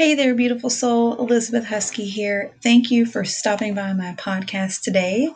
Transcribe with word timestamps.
Hey 0.00 0.14
there, 0.14 0.34
beautiful 0.34 0.70
soul. 0.70 1.16
Elizabeth 1.16 1.66
Huskey 1.66 2.08
here. 2.08 2.52
Thank 2.62 2.90
you 2.90 3.04
for 3.04 3.22
stopping 3.22 3.74
by 3.74 3.92
my 3.92 4.14
podcast 4.14 4.80
today. 4.80 5.30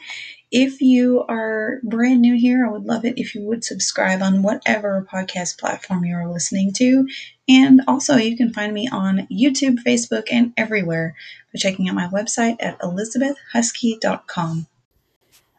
If 0.50 0.80
you 0.80 1.22
are 1.28 1.80
brand 1.82 2.22
new 2.22 2.34
here, 2.34 2.66
I 2.66 2.70
would 2.70 2.86
love 2.86 3.04
it 3.04 3.18
if 3.18 3.34
you 3.34 3.42
would 3.42 3.62
subscribe 3.62 4.22
on 4.22 4.40
whatever 4.40 5.06
podcast 5.12 5.58
platform 5.58 6.06
you're 6.06 6.26
listening 6.26 6.72
to. 6.76 7.06
And 7.46 7.82
also, 7.86 8.16
you 8.16 8.38
can 8.38 8.54
find 8.54 8.72
me 8.72 8.88
on 8.90 9.28
YouTube, 9.30 9.80
Facebook, 9.86 10.28
and 10.32 10.54
everywhere 10.56 11.14
by 11.52 11.58
checking 11.58 11.86
out 11.90 11.94
my 11.94 12.08
website 12.08 12.56
at 12.58 12.78
elizabethhuskey.com. 12.78 14.66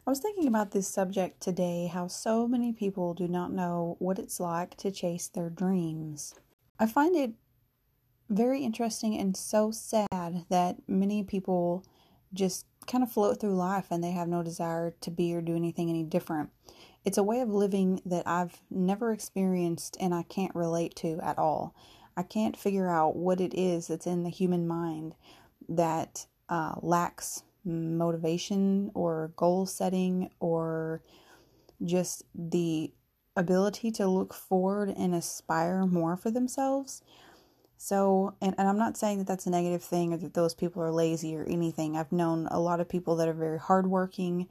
I 0.08 0.10
was 0.10 0.20
thinking 0.20 0.48
about 0.48 0.72
this 0.72 0.88
subject 0.88 1.42
today 1.42 1.92
how 1.94 2.08
so 2.08 2.48
many 2.48 2.74
people 2.74 3.14
do 3.14 3.28
not 3.28 3.52
know 3.52 3.98
what 4.00 4.18
it's 4.18 4.40
like 4.40 4.76
to 4.78 4.90
chase 4.90 5.28
their 5.28 5.52
dreams. 5.52 6.34
I 6.80 6.88
find 6.88 7.16
it 7.16 7.34
very 8.30 8.64
interesting 8.64 9.18
and 9.18 9.36
so 9.36 9.72
sad 9.72 10.46
that 10.50 10.78
many 10.88 11.24
people 11.24 11.86
just 12.34 12.66
kind 12.88 13.04
of 13.04 13.12
float 13.12 13.40
through 13.40 13.56
life 13.56 13.88
and 13.90 14.04
they 14.04 14.12
have 14.12 14.28
no 14.28 14.44
desire 14.44 14.94
to 15.02 15.12
be 15.12 15.34
or 15.34 15.42
do 15.42 15.56
anything 15.56 15.90
any 15.90 16.04
different. 16.04 16.50
It's 17.04 17.18
a 17.18 17.24
way 17.24 17.40
of 17.40 17.50
living 17.50 18.02
that 18.06 18.28
I've 18.28 18.62
never 18.70 19.12
experienced 19.12 19.96
and 20.00 20.14
I 20.14 20.24
can't 20.24 20.56
relate 20.56 20.96
to 20.98 21.20
at 21.22 21.38
all. 21.38 21.76
I 22.18 22.24
can't 22.24 22.58
figure 22.58 22.90
out 22.90 23.16
what 23.16 23.42
it 23.42 23.54
is 23.54 23.88
that's 23.88 24.08
in 24.08 24.24
the 24.24 24.30
human 24.30 24.68
mind 24.68 25.16
that 25.68 26.26
uh, 26.50 26.76
lacks 26.82 27.44
motivation 27.64 28.92
or 28.94 29.32
goal 29.36 29.66
setting 29.66 30.30
or 30.40 31.02
just 31.84 32.24
the 32.34 32.92
ability 33.36 33.92
to 33.92 34.08
look 34.08 34.34
forward 34.34 34.94
and 34.96 35.14
aspire 35.14 35.86
more 35.86 36.16
for 36.16 36.32
themselves. 36.32 37.02
So, 37.78 38.36
and, 38.42 38.56
and 38.58 38.68
I'm 38.68 38.78
not 38.78 38.98
saying 38.98 39.20
that 39.20 39.28
that's 39.28 39.46
a 39.46 39.52
negative 39.52 39.84
thing 39.84 40.14
or 40.14 40.18
that 40.18 40.34
those 40.34 40.54
people 40.54 40.82
are 40.82 40.92
lazy 40.92 41.36
or 41.36 41.44
anything. 41.44 41.98
I've 41.98 42.12
known 42.12 42.48
a 42.50 42.60
lot 42.60 42.80
of 42.80 42.90
people 42.90 43.16
that 43.18 43.28
are 43.28 43.34
very 43.34 43.60
hardworking 43.60 44.48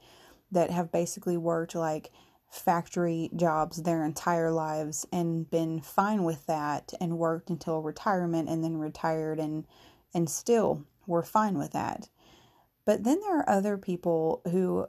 that 0.51 0.69
have 0.71 0.91
basically 0.91 1.37
worked 1.37 1.75
like 1.75 2.11
factory 2.49 3.29
jobs 3.35 3.81
their 3.83 4.05
entire 4.05 4.51
lives 4.51 5.05
and 5.11 5.49
been 5.49 5.81
fine 5.81 6.23
with 6.23 6.45
that 6.45 6.93
and 7.01 7.17
worked 7.17 7.49
until 7.49 7.81
retirement 7.81 8.47
and 8.47 8.63
then 8.63 8.77
retired 8.77 9.39
and 9.39 9.65
and 10.13 10.29
still 10.29 10.85
were 11.05 11.23
fine 11.23 11.57
with 11.57 11.73
that. 11.73 12.07
But 12.85 13.03
then 13.03 13.19
there 13.19 13.39
are 13.39 13.49
other 13.49 13.77
people 13.77 14.41
who 14.51 14.87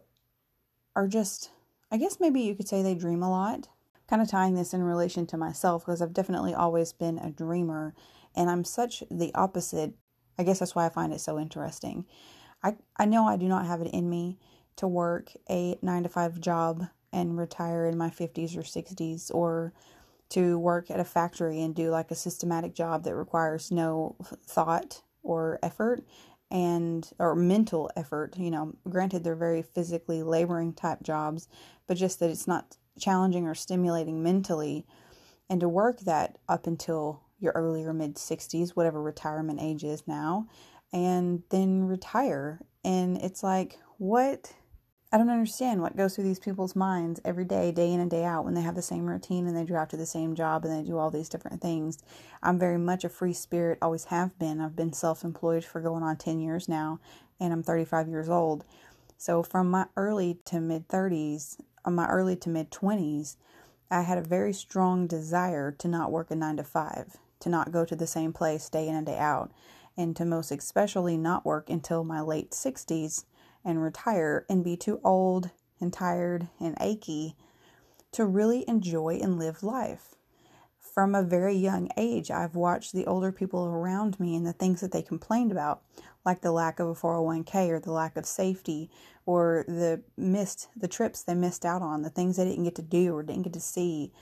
are 0.95 1.09
just 1.09 1.51
I 1.91 1.97
guess 1.97 2.21
maybe 2.21 2.41
you 2.41 2.55
could 2.55 2.69
say 2.69 2.83
they 2.83 2.95
dream 2.95 3.23
a 3.23 3.31
lot. 3.31 3.69
Kind 4.09 4.23
of 4.23 4.29
tying 4.29 4.55
this 4.55 4.73
in 4.73 4.83
relation 4.83 5.27
to 5.27 5.37
myself 5.37 5.85
because 5.85 6.01
I've 6.01 6.15
definitely 6.15 6.55
always 6.55 6.93
been 6.93 7.19
a 7.19 7.31
dreamer 7.31 7.95
and 8.35 8.51
I'm 8.51 8.65
such 8.65 9.03
the 9.11 9.35
opposite. 9.35 9.95
I 10.39 10.45
guess 10.45 10.59
that's 10.59 10.75
why 10.75 10.87
I 10.87 10.91
find 10.91 11.13
it 11.13 11.21
so 11.21 11.39
interesting. 11.39 12.07
I, 12.63 12.77
I 12.97 13.05
know 13.05 13.27
I 13.27 13.37
do 13.37 13.49
not 13.49 13.67
have 13.67 13.81
it 13.81 13.93
in 13.93 14.09
me 14.09 14.39
to 14.77 14.87
work 14.87 15.33
a 15.49 15.79
nine 15.83 16.03
to 16.03 16.09
five 16.09 16.41
job 16.41 16.87
and 17.13 17.39
retire 17.39 17.87
in 17.87 17.97
my 17.97 18.11
50s 18.11 18.57
or 18.57 18.63
60s 18.63 19.35
or 19.35 19.73
to 20.29 20.59
work 20.59 20.91
at 20.91 21.01
a 21.01 21.05
factory 21.05 21.61
and 21.63 21.75
do 21.75 21.91
like 21.91 22.11
a 22.11 22.17
systematic 22.17 22.75
job 22.75 23.05
that 23.05 23.15
requires 23.15 23.71
no 23.71 24.17
thought 24.45 25.03
or 25.23 25.59
effort 25.63 26.05
and 26.51 27.11
or 27.19 27.35
mental 27.35 27.91
effort 27.97 28.37
you 28.39 28.51
know 28.51 28.73
granted 28.89 29.25
they're 29.25 29.35
very 29.35 29.63
physically 29.63 30.23
laboring 30.23 30.73
type 30.73 31.03
jobs 31.03 31.49
but 31.87 31.97
just 31.97 32.21
that 32.21 32.31
it's 32.31 32.47
not 32.47 32.77
challenging 32.99 33.47
or 33.47 33.55
stimulating 33.55 34.23
mentally 34.23 34.87
and 35.49 35.61
to 35.61 35.69
work 35.69 36.01
that 36.01 36.39
up 36.49 36.67
until 36.67 37.23
your 37.39 37.53
earlier 37.53 37.93
mid 37.93 38.17
60s, 38.17 38.71
whatever 38.71 39.03
retirement 39.03 39.61
age 39.61 39.85
is 39.85 40.03
now, 40.07 40.47
and 40.93 41.43
then 41.51 41.85
retire. 41.85 42.61
And 42.85 43.17
it's 43.19 43.43
like, 43.43 43.79
what? 43.99 44.55
I 45.13 45.19
don't 45.19 45.31
understand 45.31 45.81
what 45.81 45.97
goes 45.97 46.15
through 46.15 46.25
these 46.25 46.41
people's 46.41 46.75
minds 46.75 47.21
every 47.25 47.45
day, 47.45 47.71
day 47.71 47.93
in 47.93 48.01
and 48.01 48.11
day 48.11 48.25
out, 48.25 48.45
when 48.45 48.55
they 48.55 48.61
have 48.63 48.75
the 48.75 48.83
same 48.83 49.07
routine 49.07 49.47
and 49.47 49.57
they 49.57 49.65
drive 49.65 49.89
to 49.89 49.97
the 49.97 50.05
same 50.05 50.35
job 50.35 50.65
and 50.65 50.75
they 50.75 50.87
do 50.87 50.99
all 50.99 51.11
these 51.11 51.29
different 51.29 51.63
things. 51.63 51.99
I'm 52.43 52.59
very 52.59 52.79
much 52.79 53.05
a 53.05 53.09
free 53.09 53.33
spirit, 53.33 53.79
always 53.81 54.05
have 54.07 54.37
been. 54.39 54.61
I've 54.61 54.75
been 54.75 54.93
self 54.93 55.23
employed 55.23 55.65
for 55.65 55.81
going 55.81 56.03
on 56.03 56.17
10 56.17 56.41
years 56.41 56.69
now, 56.69 56.99
and 57.39 57.53
I'm 57.53 57.63
35 57.63 58.09
years 58.09 58.29
old. 58.29 58.65
So 59.17 59.43
from 59.43 59.71
my 59.71 59.87
early 59.97 60.39
to 60.47 60.61
mid 60.61 60.89
30s, 60.89 61.59
uh, 61.61 61.76
my 61.95 62.07
early 62.09 62.37
to 62.37 62.49
mid 62.49 62.71
20s, 62.71 63.37
I 63.91 64.03
had 64.03 64.19
a 64.19 64.23
very 64.23 64.53
strong 64.53 65.07
desire 65.07 65.71
to 65.73 65.89
not 65.89 66.11
work 66.11 66.31
a 66.31 66.37
nine 66.37 66.57
to 66.57 66.65
five 66.65 67.17
to 67.41 67.49
not 67.49 67.73
go 67.73 67.85
to 67.85 67.97
the 67.97 68.07
same 68.07 68.33
place 68.33 68.69
day 68.69 68.89
in 68.89 68.95
and 68.95 69.07
day 69.07 69.19
out, 69.19 69.53
and 69.97 70.17
to 70.17 70.25
most 70.25 70.51
especially 70.51 71.17
not 71.17 71.45
work 71.45 71.71
until 71.71 72.05
my 72.05 72.21
late 72.21 72.51
60s 72.51 73.25
and 73.65 73.83
retire 73.83 74.45
and 74.49 74.65
be 74.65 74.77
too 74.77 75.01
old 75.05 75.51
and 75.81 75.93
tired 75.93 76.49
and 76.61 76.77
achy 76.81 77.37
to 78.13 78.25
really 78.25 78.65
enjoy 78.69 79.19
and 79.23 79.39
live 79.39 79.63
life. 79.63 80.15
From 80.79 81.15
a 81.15 81.23
very 81.23 81.55
young 81.55 81.91
age, 81.99 82.31
I've 82.31 82.55
watched 82.55 82.95
the 82.95 83.05
older 83.05 83.31
people 83.31 83.67
around 83.67 84.19
me 84.19 84.35
and 84.35 84.47
the 84.47 84.55
things 84.55 84.81
that 84.81 84.93
they 84.93 85.03
complained 85.03 85.53
about, 85.53 85.83
like 86.25 86.41
the 86.41 86.53
lack 86.53 86.81
of 86.81 86.89
a 86.89 86.95
401k 86.95 87.69
or 87.69 87.79
the 87.79 87.93
lack 87.93 88.17
of 88.17 88.25
safety 88.25 88.91
or 89.27 89.65
the 89.69 90.01
missed 90.17 90.69
the 90.77 90.89
trips 90.89 91.23
they 91.23 91.35
missed 91.35 91.65
out 91.65 91.83
on, 91.83 92.03
the 92.03 92.11
things 92.11 92.37
they 92.37 92.45
didn't 92.45 92.65
get 92.65 92.77
to 92.77 92.83
do 92.83 93.15
or 93.15 93.23
didn't 93.23 93.43
get 93.43 93.53
to 93.53 93.61
see, 93.61 94.13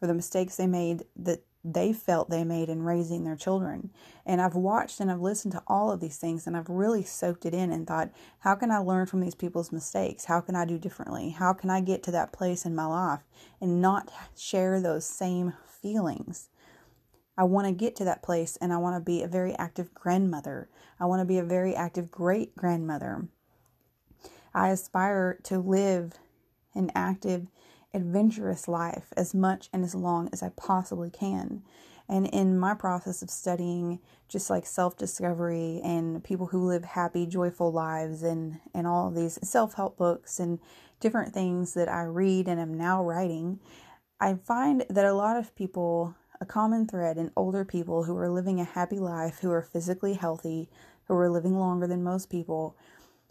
or 0.00 0.08
the 0.08 0.14
mistakes 0.14 0.56
they 0.56 0.66
made 0.66 1.04
that 1.16 1.42
they 1.64 1.92
felt 1.92 2.28
they 2.28 2.42
made 2.42 2.68
in 2.68 2.82
raising 2.82 3.22
their 3.22 3.36
children. 3.36 3.90
And 4.26 4.40
I've 4.40 4.56
watched 4.56 4.98
and 4.98 5.10
I've 5.10 5.20
listened 5.20 5.52
to 5.52 5.62
all 5.68 5.92
of 5.92 6.00
these 6.00 6.16
things 6.16 6.46
and 6.46 6.56
I've 6.56 6.68
really 6.68 7.04
soaked 7.04 7.46
it 7.46 7.54
in 7.54 7.70
and 7.70 7.86
thought, 7.86 8.10
how 8.40 8.56
can 8.56 8.70
I 8.72 8.78
learn 8.78 9.06
from 9.06 9.20
these 9.20 9.36
people's 9.36 9.70
mistakes? 9.70 10.24
How 10.24 10.40
can 10.40 10.56
I 10.56 10.64
do 10.64 10.78
differently? 10.78 11.30
How 11.30 11.52
can 11.52 11.70
I 11.70 11.80
get 11.80 12.02
to 12.04 12.10
that 12.12 12.32
place 12.32 12.64
in 12.64 12.74
my 12.74 12.86
life 12.86 13.20
and 13.60 13.80
not 13.80 14.10
share 14.36 14.80
those 14.80 15.04
same 15.04 15.54
feelings? 15.80 16.48
I 17.38 17.44
want 17.44 17.66
to 17.68 17.72
get 17.72 17.94
to 17.96 18.04
that 18.04 18.22
place 18.22 18.58
and 18.60 18.72
I 18.72 18.78
want 18.78 18.96
to 18.96 19.00
be 19.00 19.22
a 19.22 19.28
very 19.28 19.54
active 19.54 19.94
grandmother. 19.94 20.68
I 20.98 21.06
want 21.06 21.20
to 21.20 21.24
be 21.24 21.38
a 21.38 21.44
very 21.44 21.74
active 21.74 22.10
great 22.10 22.56
grandmother. 22.56 23.28
I 24.54 24.70
aspire 24.70 25.38
to 25.44 25.58
live 25.58 26.14
an 26.74 26.90
active 26.94 27.46
adventurous 27.94 28.68
life 28.68 29.12
as 29.16 29.34
much 29.34 29.68
and 29.72 29.84
as 29.84 29.94
long 29.94 30.28
as 30.32 30.42
I 30.42 30.50
possibly 30.50 31.10
can. 31.10 31.62
And 32.08 32.26
in 32.26 32.58
my 32.58 32.74
process 32.74 33.22
of 33.22 33.30
studying 33.30 34.00
just 34.28 34.50
like 34.50 34.66
self 34.66 34.96
discovery 34.96 35.80
and 35.84 36.22
people 36.22 36.46
who 36.46 36.66
live 36.66 36.84
happy, 36.84 37.26
joyful 37.26 37.72
lives 37.72 38.22
and, 38.22 38.60
and 38.74 38.86
all 38.86 39.08
of 39.08 39.14
these 39.14 39.38
self 39.42 39.74
help 39.74 39.96
books 39.96 40.40
and 40.40 40.58
different 41.00 41.32
things 41.32 41.74
that 41.74 41.88
I 41.88 42.02
read 42.02 42.48
and 42.48 42.60
am 42.60 42.74
now 42.74 43.02
writing, 43.02 43.60
I 44.20 44.34
find 44.34 44.84
that 44.88 45.04
a 45.04 45.14
lot 45.14 45.36
of 45.36 45.54
people, 45.54 46.14
a 46.40 46.46
common 46.46 46.86
thread 46.86 47.18
in 47.18 47.30
older 47.36 47.64
people 47.64 48.04
who 48.04 48.16
are 48.16 48.30
living 48.30 48.60
a 48.60 48.64
happy 48.64 48.98
life, 48.98 49.38
who 49.40 49.50
are 49.50 49.62
physically 49.62 50.14
healthy, 50.14 50.68
who 51.06 51.14
are 51.14 51.30
living 51.30 51.58
longer 51.58 51.86
than 51.86 52.02
most 52.04 52.30
people, 52.30 52.76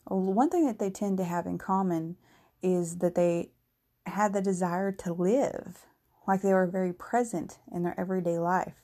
Oh, 0.07 0.17
one 0.17 0.49
thing 0.49 0.65
that 0.65 0.79
they 0.79 0.89
tend 0.89 1.17
to 1.17 1.23
have 1.23 1.45
in 1.45 1.57
common 1.57 2.17
is 2.61 2.97
that 2.97 3.15
they 3.15 3.49
had 4.05 4.33
the 4.33 4.41
desire 4.41 4.91
to 4.91 5.13
live, 5.13 5.85
like 6.27 6.41
they 6.41 6.53
were 6.53 6.67
very 6.67 6.93
present 6.93 7.59
in 7.71 7.83
their 7.83 7.99
everyday 7.99 8.37
life 8.37 8.75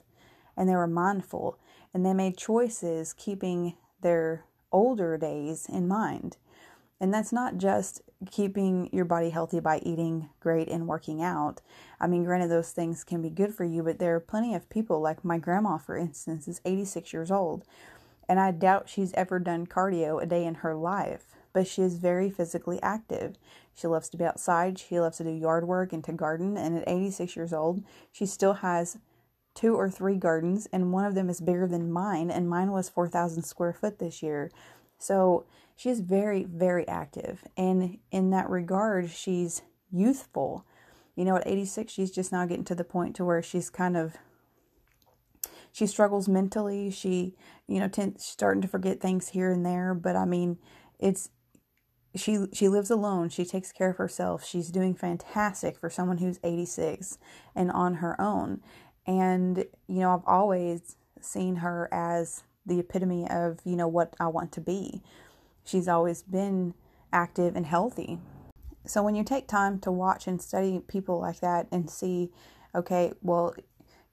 and 0.55 0.67
they 0.67 0.75
were 0.75 0.87
mindful 0.87 1.57
and 1.93 2.05
they 2.05 2.13
made 2.13 2.37
choices 2.37 3.13
keeping 3.13 3.75
their 4.01 4.45
older 4.71 5.17
days 5.17 5.67
in 5.69 5.87
mind. 5.87 6.37
And 6.99 7.13
that's 7.13 7.31
not 7.31 7.57
just 7.57 8.01
keeping 8.31 8.89
your 8.91 9.05
body 9.05 9.29
healthy 9.29 9.59
by 9.59 9.79
eating 9.79 10.29
great 10.39 10.67
and 10.67 10.87
working 10.87 11.21
out. 11.21 11.61
I 11.99 12.07
mean, 12.07 12.23
granted, 12.23 12.49
those 12.49 12.71
things 12.71 13.03
can 13.03 13.21
be 13.21 13.29
good 13.29 13.53
for 13.53 13.63
you, 13.63 13.83
but 13.83 13.99
there 13.99 14.15
are 14.15 14.19
plenty 14.19 14.55
of 14.55 14.67
people, 14.69 14.99
like 14.99 15.23
my 15.23 15.37
grandma, 15.37 15.77
for 15.77 15.95
instance, 15.95 16.47
is 16.47 16.59
86 16.65 17.13
years 17.13 17.29
old, 17.29 17.65
and 18.27 18.39
I 18.39 18.51
doubt 18.51 18.89
she's 18.89 19.13
ever 19.13 19.39
done 19.39 19.67
cardio 19.67 20.21
a 20.21 20.25
day 20.25 20.45
in 20.45 20.55
her 20.55 20.75
life 20.75 21.37
but 21.57 21.65
she 21.65 21.81
is 21.81 21.97
very 21.97 22.29
physically 22.29 22.79
active. 22.83 23.35
She 23.73 23.87
loves 23.87 24.09
to 24.09 24.17
be 24.17 24.25
outside, 24.25 24.77
she 24.77 24.99
loves 24.99 25.17
to 25.17 25.23
do 25.23 25.31
yard 25.31 25.67
work 25.67 25.91
and 25.91 26.03
to 26.03 26.11
garden, 26.11 26.55
and 26.55 26.77
at 26.77 26.87
86 26.87 27.35
years 27.35 27.51
old, 27.51 27.83
she 28.11 28.27
still 28.27 28.53
has 28.53 28.99
two 29.55 29.75
or 29.75 29.89
three 29.89 30.17
gardens, 30.17 30.67
and 30.71 30.93
one 30.93 31.03
of 31.03 31.15
them 31.15 31.31
is 31.31 31.41
bigger 31.41 31.65
than 31.65 31.91
mine, 31.91 32.29
and 32.29 32.47
mine 32.47 32.71
was 32.71 32.89
4,000 32.89 33.41
square 33.41 33.73
foot 33.73 33.97
this 33.97 34.21
year. 34.21 34.51
So 34.99 35.45
she's 35.75 35.99
very, 35.99 36.43
very 36.43 36.87
active, 36.87 37.43
and 37.57 37.97
in 38.11 38.29
that 38.29 38.51
regard, 38.51 39.09
she's 39.09 39.63
youthful. 39.91 40.63
You 41.15 41.25
know, 41.25 41.37
at 41.37 41.47
86, 41.47 41.91
she's 41.91 42.11
just 42.11 42.31
now 42.31 42.45
getting 42.45 42.65
to 42.65 42.75
the 42.75 42.83
point 42.83 43.15
to 43.15 43.25
where 43.25 43.41
she's 43.41 43.71
kind 43.71 43.97
of 43.97 44.15
she 45.77 45.85
struggles 45.85 46.27
mentally. 46.27 46.89
She, 46.89 47.35
you 47.67 47.79
know, 47.79 47.87
tends 47.87 48.25
starting 48.25 48.63
to 48.63 48.67
forget 48.67 48.99
things 48.99 49.29
here 49.29 49.51
and 49.51 49.63
there. 49.63 49.93
But 49.93 50.15
I 50.15 50.25
mean, 50.25 50.57
it's 50.97 51.29
she 52.15 52.47
she 52.51 52.67
lives 52.67 52.89
alone. 52.89 53.29
She 53.29 53.45
takes 53.45 53.71
care 53.71 53.91
of 53.91 53.97
herself. 53.97 54.43
She's 54.43 54.71
doing 54.71 54.95
fantastic 54.95 55.77
for 55.77 55.91
someone 55.91 56.17
who's 56.17 56.39
86 56.43 57.19
and 57.55 57.71
on 57.71 57.95
her 57.95 58.19
own. 58.19 58.61
And 59.05 59.65
you 59.87 59.99
know, 59.99 60.15
I've 60.15 60.25
always 60.25 60.95
seen 61.21 61.57
her 61.57 61.87
as 61.91 62.43
the 62.65 62.79
epitome 62.79 63.29
of, 63.29 63.59
you 63.63 63.75
know, 63.75 63.87
what 63.87 64.15
I 64.19 64.29
want 64.29 64.51
to 64.53 64.61
be. 64.61 65.03
She's 65.63 65.87
always 65.87 66.23
been 66.23 66.73
active 67.13 67.55
and 67.55 67.67
healthy. 67.67 68.17
So 68.83 69.03
when 69.03 69.13
you 69.13 69.23
take 69.23 69.47
time 69.47 69.77
to 69.81 69.91
watch 69.91 70.25
and 70.25 70.41
study 70.41 70.81
people 70.87 71.19
like 71.19 71.41
that 71.41 71.67
and 71.71 71.87
see, 71.87 72.31
okay, 72.73 73.13
well, 73.21 73.53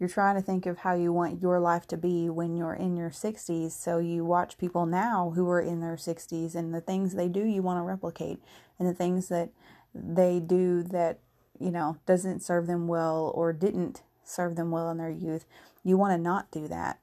you're 0.05 0.09
trying 0.11 0.35
to 0.35 0.43
think 0.43 0.67
of 0.67 0.77
how 0.77 0.93
you 0.93 1.15
want 1.15 1.41
your 1.41 1.59
life 1.59 1.87
to 1.87 1.97
be 1.97 2.29
when 2.29 2.55
you're 2.55 2.75
in 2.75 2.95
your 2.95 3.09
60s. 3.09 3.71
So 3.71 3.97
you 3.97 4.23
watch 4.23 4.59
people 4.59 4.85
now 4.85 5.33
who 5.35 5.49
are 5.49 5.63
in 5.63 5.81
their 5.81 5.97
60s 5.97 6.55
and 6.55 6.75
the 6.75 6.83
things 6.83 7.15
they 7.15 7.27
do 7.27 7.43
you 7.43 7.63
want 7.63 7.79
to 7.79 7.83
replicate 7.83 8.39
and 8.79 8.87
the 8.87 8.93
things 8.93 9.29
that 9.29 9.49
they 9.95 10.41
do 10.41 10.83
that, 10.83 11.21
you 11.59 11.71
know, 11.71 11.97
doesn't 12.05 12.43
serve 12.43 12.67
them 12.67 12.87
well 12.87 13.33
or 13.35 13.55
didn't 13.55 14.03
serve 14.23 14.57
them 14.57 14.71
well 14.71 14.91
in 14.91 14.99
their 14.99 15.09
youth. 15.09 15.47
You 15.83 15.97
want 15.97 16.13
to 16.13 16.19
not 16.19 16.51
do 16.51 16.69
that. 16.69 16.99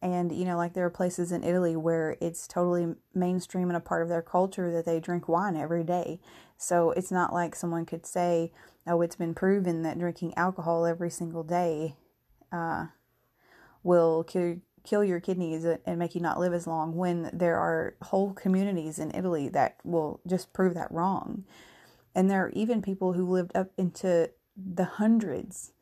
And, 0.00 0.30
you 0.30 0.44
know, 0.44 0.56
like 0.56 0.74
there 0.74 0.86
are 0.86 0.90
places 0.90 1.32
in 1.32 1.42
Italy 1.42 1.74
where 1.74 2.16
it's 2.20 2.46
totally 2.46 2.94
mainstream 3.12 3.68
and 3.68 3.76
a 3.76 3.80
part 3.80 4.02
of 4.02 4.08
their 4.08 4.22
culture 4.22 4.70
that 4.70 4.84
they 4.84 5.00
drink 5.00 5.28
wine 5.28 5.56
every 5.56 5.82
day. 5.82 6.20
So 6.56 6.92
it's 6.92 7.10
not 7.10 7.32
like 7.32 7.56
someone 7.56 7.84
could 7.84 8.06
say, 8.06 8.52
oh, 8.86 9.00
it's 9.00 9.16
been 9.16 9.34
proven 9.34 9.82
that 9.82 9.98
drinking 9.98 10.34
alcohol 10.36 10.86
every 10.86 11.10
single 11.10 11.42
day 11.42 11.96
uh, 12.54 12.86
will 13.82 14.24
kill, 14.24 14.56
kill 14.84 15.04
your 15.04 15.20
kidneys 15.20 15.64
and 15.64 15.98
make 15.98 16.14
you 16.14 16.20
not 16.20 16.38
live 16.38 16.54
as 16.54 16.66
long 16.66 16.94
when 16.94 17.30
there 17.32 17.56
are 17.56 17.96
whole 18.02 18.32
communities 18.32 18.98
in 18.98 19.14
Italy 19.14 19.48
that 19.48 19.76
will 19.84 20.20
just 20.26 20.52
prove 20.52 20.74
that 20.74 20.92
wrong. 20.92 21.44
And 22.14 22.30
there 22.30 22.44
are 22.44 22.50
even 22.50 22.80
people 22.80 23.14
who 23.14 23.28
lived 23.28 23.56
up 23.56 23.72
into 23.76 24.30
the 24.56 24.84
hundreds 24.84 25.72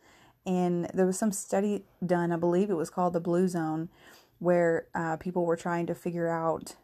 and 0.44 0.90
there 0.92 1.06
was 1.06 1.18
some 1.18 1.32
study 1.32 1.84
done, 2.04 2.32
I 2.32 2.36
believe 2.36 2.70
it 2.70 2.74
was 2.74 2.90
called 2.90 3.12
the 3.12 3.20
Blue 3.20 3.46
Zone, 3.46 3.88
where 4.38 4.88
uh, 4.94 5.16
people 5.16 5.46
were 5.46 5.56
trying 5.56 5.86
to 5.86 5.94
figure 5.94 6.28
out 6.28 6.74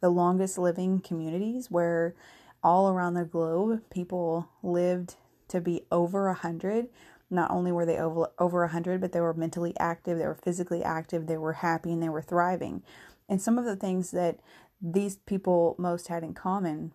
the 0.00 0.10
longest 0.10 0.58
living 0.58 1.00
communities 1.00 1.70
where 1.70 2.14
all 2.62 2.90
around 2.90 3.14
the 3.14 3.24
globe 3.24 3.82
people 3.90 4.50
lived 4.62 5.16
to 5.48 5.60
be 5.60 5.82
over 5.90 6.28
a 6.28 6.34
hundred. 6.34 6.88
Not 7.30 7.50
only 7.50 7.70
were 7.70 7.86
they 7.86 7.98
over 7.98 8.28
over 8.38 8.64
a 8.64 8.68
hundred, 8.68 9.00
but 9.00 9.12
they 9.12 9.20
were 9.20 9.34
mentally 9.34 9.74
active, 9.78 10.18
they 10.18 10.26
were 10.26 10.34
physically 10.34 10.82
active, 10.82 11.26
they 11.26 11.36
were 11.36 11.54
happy, 11.54 11.92
and 11.92 12.02
they 12.02 12.08
were 12.08 12.22
thriving. 12.22 12.82
And 13.28 13.40
some 13.40 13.58
of 13.58 13.64
the 13.64 13.76
things 13.76 14.10
that 14.10 14.40
these 14.82 15.16
people 15.16 15.76
most 15.78 16.08
had 16.08 16.24
in 16.24 16.34
common 16.34 16.92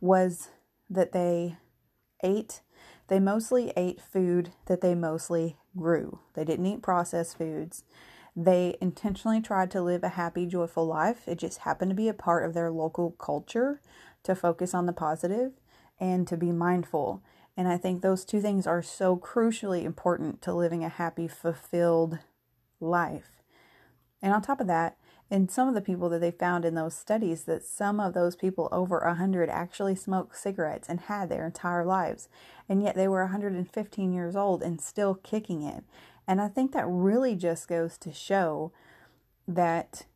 was 0.00 0.50
that 0.88 1.12
they 1.12 1.56
ate 2.22 2.60
they 3.08 3.20
mostly 3.20 3.72
ate 3.76 4.00
food 4.00 4.50
that 4.66 4.80
they 4.80 4.94
mostly 4.94 5.56
grew. 5.76 6.20
They 6.34 6.44
didn't 6.44 6.66
eat 6.66 6.82
processed 6.82 7.38
foods. 7.38 7.84
They 8.34 8.76
intentionally 8.80 9.40
tried 9.40 9.70
to 9.72 9.80
live 9.80 10.02
a 10.04 10.10
happy, 10.10 10.46
joyful 10.46 10.86
life. 10.86 11.26
It 11.26 11.38
just 11.38 11.58
happened 11.58 11.90
to 11.90 11.94
be 11.94 12.08
a 12.08 12.14
part 12.14 12.44
of 12.44 12.52
their 12.52 12.70
local 12.70 13.12
culture 13.12 13.80
to 14.24 14.34
focus 14.34 14.74
on 14.74 14.86
the 14.86 14.92
positive 14.92 15.52
and 15.98 16.26
to 16.26 16.36
be 16.36 16.52
mindful. 16.52 17.22
And 17.56 17.68
I 17.68 17.76
think 17.78 18.02
those 18.02 18.24
two 18.24 18.40
things 18.40 18.66
are 18.66 18.82
so 18.82 19.16
crucially 19.16 19.84
important 19.84 20.42
to 20.42 20.54
living 20.54 20.84
a 20.84 20.88
happy, 20.88 21.26
fulfilled 21.26 22.18
life. 22.80 23.42
And 24.20 24.32
on 24.32 24.42
top 24.42 24.60
of 24.60 24.66
that, 24.66 24.96
and 25.30 25.50
some 25.50 25.68
of 25.68 25.74
the 25.74 25.80
people 25.80 26.08
that 26.10 26.20
they 26.20 26.30
found 26.30 26.64
in 26.64 26.74
those 26.74 26.94
studies 26.94 27.44
that 27.44 27.64
some 27.64 27.98
of 27.98 28.14
those 28.14 28.36
people 28.36 28.68
over 28.70 29.00
100 29.04 29.48
actually 29.48 29.94
smoked 29.94 30.36
cigarettes 30.36 30.88
and 30.88 31.00
had 31.00 31.28
their 31.28 31.46
entire 31.46 31.84
lives 31.84 32.28
and 32.68 32.82
yet 32.82 32.94
they 32.94 33.08
were 33.08 33.22
115 33.22 34.12
years 34.12 34.36
old 34.36 34.62
and 34.62 34.80
still 34.80 35.14
kicking 35.14 35.62
it 35.62 35.84
and 36.26 36.40
i 36.40 36.48
think 36.48 36.72
that 36.72 36.86
really 36.86 37.34
just 37.34 37.68
goes 37.68 37.98
to 37.98 38.12
show 38.12 38.72
that 39.48 40.06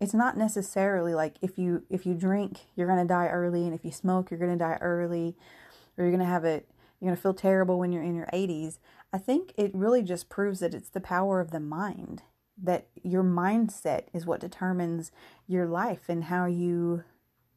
it's 0.00 0.14
not 0.14 0.36
necessarily 0.36 1.14
like 1.14 1.36
if 1.40 1.58
you 1.58 1.84
if 1.88 2.04
you 2.04 2.14
drink 2.14 2.60
you're 2.74 2.88
going 2.88 2.98
to 2.98 3.06
die 3.06 3.28
early 3.28 3.64
and 3.64 3.74
if 3.74 3.84
you 3.84 3.92
smoke 3.92 4.30
you're 4.30 4.40
going 4.40 4.50
to 4.50 4.56
die 4.56 4.78
early 4.80 5.36
or 5.96 6.04
you're 6.04 6.12
going 6.12 6.18
to 6.18 6.26
have 6.26 6.44
it 6.44 6.68
you're 7.00 7.08
going 7.08 7.16
to 7.16 7.22
feel 7.22 7.34
terrible 7.34 7.78
when 7.78 7.92
you're 7.92 8.02
in 8.02 8.14
your 8.14 8.28
80s 8.32 8.78
i 9.12 9.18
think 9.18 9.52
it 9.56 9.74
really 9.74 10.02
just 10.02 10.28
proves 10.28 10.60
that 10.60 10.74
it's 10.74 10.88
the 10.88 11.00
power 11.00 11.40
of 11.40 11.50
the 11.50 11.60
mind 11.60 12.22
that 12.62 12.86
your 13.02 13.22
mindset 13.22 14.04
is 14.14 14.24
what 14.24 14.40
determines 14.40 15.12
your 15.46 15.66
life 15.66 16.08
and 16.08 16.24
how 16.24 16.46
you 16.46 17.04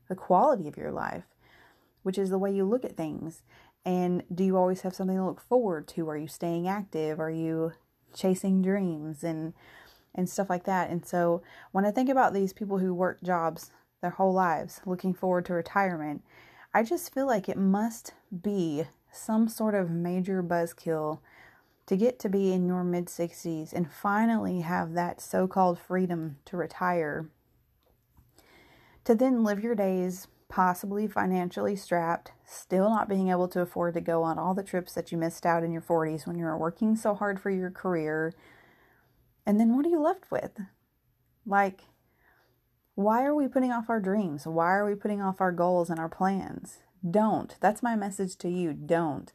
the 0.10 0.16
quality 0.16 0.68
of 0.68 0.78
your 0.78 0.92
life 0.92 1.24
which 2.04 2.18
is 2.18 2.30
the 2.30 2.38
way 2.38 2.52
you 2.52 2.66
look 2.66 2.86
at 2.86 2.98
things. 2.98 3.44
And 3.86 4.24
do 4.34 4.44
you 4.44 4.58
always 4.58 4.82
have 4.82 4.96
something 4.96 5.18
to 5.18 5.26
look 5.26 5.42
forward 5.42 5.88
to? 5.90 6.10
Are 6.10 6.18
you 6.18 6.28
staying 6.28 6.68
active? 6.68 7.20
Are 7.20 7.32
you 7.32 7.74
chasing 8.14 8.62
dreams 8.62 9.24
and 9.24 9.54
and 10.16 10.28
stuff 10.28 10.50
like 10.50 10.64
that? 10.64 10.90
And 10.90 11.06
so 11.06 11.44
when 11.72 11.86
i 11.86 11.92
think 11.92 12.10
about 12.10 12.34
these 12.34 12.52
people 12.52 12.80
who 12.80 12.94
work 12.94 13.22
jobs 13.22 13.72
their 14.02 14.10
whole 14.10 14.34
lives 14.34 14.82
looking 14.86 15.14
forward 15.14 15.46
to 15.46 15.54
retirement 15.54 16.24
i 16.74 16.82
just 16.82 17.14
feel 17.14 17.28
like 17.28 17.48
it 17.48 17.58
must 17.58 18.14
be 18.42 18.86
some 19.12 19.48
sort 19.48 19.76
of 19.76 19.90
major 19.90 20.44
buzzkill 20.44 21.20
to 21.86 21.98
get 21.98 22.20
to 22.20 22.30
be 22.30 22.52
in 22.52 22.68
your 22.68 22.84
mid 22.84 23.08
60s 23.08 23.74
and 23.74 23.92
finally 23.92 24.62
have 24.62 24.94
that 24.94 25.20
so 25.20 25.48
called 25.48 25.80
freedom 25.80 26.38
to 26.46 26.56
retire, 26.56 27.30
to 29.06 29.16
then 29.16 29.44
live 29.44 29.64
your 29.64 29.76
days 29.76 30.28
possibly 30.50 31.08
financially 31.08 31.76
strapped, 31.76 32.32
still 32.46 32.90
not 32.90 33.08
being 33.08 33.30
able 33.30 33.48
to 33.48 33.62
afford 33.62 33.94
to 33.94 34.02
go 34.02 34.24
on 34.24 34.38
all 34.38 34.54
the 34.54 34.64
trips 34.64 34.94
that 34.94 35.12
you 35.12 35.18
missed 35.18 35.46
out 35.46 35.64
in 35.64 35.72
your 35.72 35.82
40s 35.82 36.28
when 36.28 36.38
you 36.38 36.46
were 36.46 36.58
working 36.58 36.96
so 36.96 37.14
hard 37.14 37.40
for 37.40 37.52
your 37.52 37.72
career. 37.72 38.34
And 39.46 39.60
then 39.60 39.76
what 39.76 39.86
are 39.86 39.90
you 39.90 40.02
left 40.02 40.30
with? 40.32 40.60
Like, 41.46 41.82
why 42.96 43.24
are 43.24 43.36
we 43.36 43.48
putting 43.48 43.72
off 43.72 43.90
our 43.90 44.00
dreams? 44.00 44.46
Why 44.46 44.72
are 44.72 44.86
we 44.86 44.96
putting 44.96 45.22
off 45.22 45.40
our 45.40 45.52
goals 45.52 45.90
and 45.90 46.00
our 46.00 46.10
plans? 46.10 46.80
Don't. 47.08 47.56
That's 47.60 47.84
my 47.84 47.96
message 47.96 48.36
to 48.38 48.50
you. 48.50 48.74
Don't. 48.74 49.32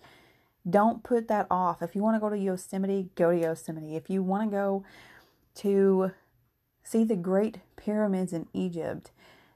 Don't 0.69 1.02
put 1.02 1.28
that 1.28 1.46
off. 1.50 1.82
If 1.82 1.94
you 1.94 2.02
want 2.02 2.16
to 2.16 2.20
go 2.20 2.31
to 2.31 2.38
Yosemite, 2.38 3.11
go 3.14 3.31
to 3.32 3.38
Yosemite. 3.38 3.96
If 3.96 4.08
you 4.08 4.22
want 4.22 4.44
to 4.44 4.50
go 4.50 4.84
to 5.56 6.12
see 6.82 7.05
the 7.05 7.16
great 7.16 7.58
pyramids 7.76 8.32
in 8.32 8.46
Egypt, 8.52 9.11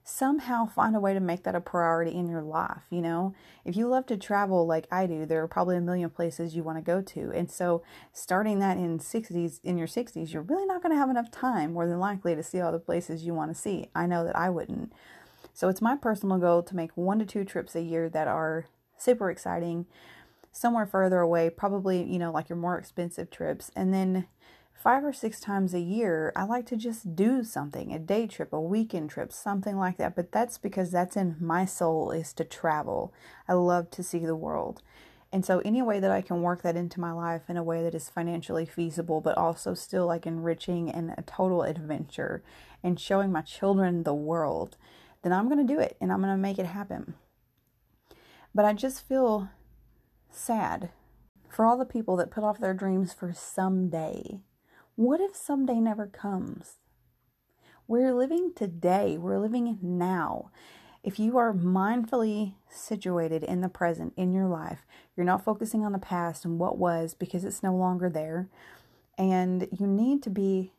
somehow 0.08 0.66
find 0.66 0.96
a 0.96 1.00
way 1.00 1.12
to 1.12 1.20
make 1.20 1.42
that 1.42 1.54
a 1.54 1.60
priority 1.60 2.14
in 2.14 2.28
your 2.28 2.42
life. 2.42 2.82
You 2.90 3.02
know, 3.02 3.34
if 3.64 3.76
you 3.76 3.86
love 3.88 4.06
to 4.06 4.16
travel 4.16 4.66
like 4.66 4.86
I 4.90 5.06
do, 5.06 5.26
there 5.26 5.42
are 5.42 5.48
probably 5.48 5.76
a 5.76 5.82
million 5.82 6.08
places 6.08 6.56
you 6.56 6.62
want 6.62 6.78
to 6.78 6.82
go 6.82 7.02
to. 7.02 7.30
And 7.34 7.50
so, 7.50 7.82
starting 8.12 8.58
that 8.60 8.78
in 8.78 8.98
60s, 8.98 9.60
in 9.62 9.76
your 9.76 9.86
60s, 9.86 10.32
you're 10.32 10.42
really 10.42 10.66
not 10.66 10.82
going 10.82 10.92
to 10.92 10.98
have 10.98 11.10
enough 11.10 11.30
time, 11.30 11.74
more 11.74 11.86
than 11.86 12.00
likely, 12.00 12.34
to 12.34 12.42
see 12.42 12.60
all 12.60 12.72
the 12.72 12.78
places 12.78 13.24
you 13.24 13.34
want 13.34 13.54
to 13.54 13.60
see. 13.60 13.90
I 13.94 14.06
know 14.06 14.24
that 14.24 14.36
I 14.36 14.48
wouldn't. 14.48 14.92
So, 15.58 15.68
it's 15.68 15.82
my 15.82 15.96
personal 15.96 16.38
goal 16.38 16.62
to 16.62 16.76
make 16.76 16.96
one 16.96 17.18
to 17.18 17.26
two 17.26 17.44
trips 17.44 17.74
a 17.74 17.82
year 17.82 18.08
that 18.10 18.28
are 18.28 18.66
super 18.96 19.28
exciting 19.28 19.86
somewhere 20.52 20.86
further 20.86 21.18
away, 21.18 21.50
probably, 21.50 22.00
you 22.00 22.20
know, 22.20 22.30
like 22.30 22.48
your 22.48 22.56
more 22.56 22.78
expensive 22.78 23.28
trips. 23.28 23.72
And 23.74 23.92
then 23.92 24.28
five 24.72 25.04
or 25.04 25.12
six 25.12 25.40
times 25.40 25.74
a 25.74 25.80
year, 25.80 26.32
I 26.36 26.44
like 26.44 26.64
to 26.66 26.76
just 26.76 27.16
do 27.16 27.42
something 27.42 27.92
a 27.92 27.98
day 27.98 28.28
trip, 28.28 28.52
a 28.52 28.60
weekend 28.60 29.10
trip, 29.10 29.32
something 29.32 29.76
like 29.76 29.96
that. 29.96 30.14
But 30.14 30.30
that's 30.30 30.58
because 30.58 30.92
that's 30.92 31.16
in 31.16 31.34
my 31.40 31.64
soul 31.64 32.12
is 32.12 32.32
to 32.34 32.44
travel. 32.44 33.12
I 33.48 33.54
love 33.54 33.90
to 33.90 34.04
see 34.04 34.24
the 34.24 34.36
world. 34.36 34.80
And 35.32 35.44
so, 35.44 35.58
any 35.64 35.82
way 35.82 35.98
that 35.98 36.12
I 36.12 36.22
can 36.22 36.40
work 36.40 36.62
that 36.62 36.76
into 36.76 37.00
my 37.00 37.10
life 37.10 37.50
in 37.50 37.56
a 37.56 37.64
way 37.64 37.82
that 37.82 37.96
is 37.96 38.08
financially 38.08 38.64
feasible, 38.64 39.20
but 39.20 39.36
also 39.36 39.74
still 39.74 40.06
like 40.06 40.24
enriching 40.24 40.88
and 40.88 41.16
a 41.18 41.22
total 41.22 41.64
adventure 41.64 42.44
and 42.80 43.00
showing 43.00 43.32
my 43.32 43.42
children 43.42 44.04
the 44.04 44.14
world, 44.14 44.76
then 45.22 45.32
I'm 45.32 45.48
going 45.48 45.66
to 45.66 45.74
do 45.74 45.80
it 45.80 45.96
and 46.00 46.12
I'm 46.12 46.20
going 46.20 46.32
to 46.32 46.40
make 46.40 46.58
it 46.58 46.66
happen. 46.66 47.14
But 48.54 48.64
I 48.64 48.72
just 48.72 49.06
feel 49.06 49.50
sad 50.30 50.90
for 51.48 51.64
all 51.64 51.76
the 51.76 51.84
people 51.84 52.16
that 52.16 52.30
put 52.30 52.44
off 52.44 52.58
their 52.58 52.74
dreams 52.74 53.12
for 53.12 53.32
someday. 53.32 54.40
What 54.96 55.20
if 55.20 55.36
someday 55.36 55.80
never 55.80 56.06
comes? 56.06 56.78
We're 57.86 58.14
living 58.14 58.52
today, 58.54 59.16
we're 59.16 59.38
living 59.38 59.78
now. 59.80 60.50
If 61.02 61.18
you 61.18 61.38
are 61.38 61.54
mindfully 61.54 62.54
situated 62.68 63.42
in 63.42 63.60
the 63.60 63.68
present 63.68 64.12
in 64.16 64.32
your 64.32 64.46
life, 64.46 64.84
you're 65.16 65.24
not 65.24 65.44
focusing 65.44 65.84
on 65.84 65.92
the 65.92 65.98
past 65.98 66.44
and 66.44 66.58
what 66.58 66.76
was 66.76 67.14
because 67.14 67.44
it's 67.44 67.62
no 67.62 67.74
longer 67.74 68.10
there. 68.10 68.48
And 69.16 69.68
you 69.72 69.86
need 69.86 70.22
to 70.24 70.30
be 70.30 70.72